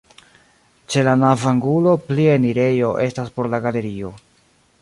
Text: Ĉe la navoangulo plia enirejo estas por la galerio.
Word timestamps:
Ĉe 0.93 1.03
la 1.07 1.13
navoangulo 1.25 1.93
plia 2.07 2.33
enirejo 2.39 2.91
estas 3.07 3.33
por 3.37 3.55
la 3.55 3.65
galerio. 3.67 4.15